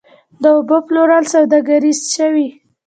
د 0.41 0.43
اوبو 0.55 0.77
پلورل 0.87 1.25
سوداګري 1.33 1.93
شوې؟ 2.15 2.47